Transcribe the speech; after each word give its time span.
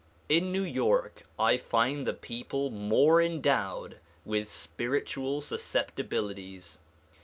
In 0.27 0.51
New 0.51 0.63
York 0.63 1.27
I 1.37 1.57
find 1.57 2.07
the 2.07 2.13
people 2.13 2.71
more 2.71 3.21
endowed 3.21 3.99
with 4.25 4.49
spiritual 4.49 5.41
susceptibilities. 5.41 6.79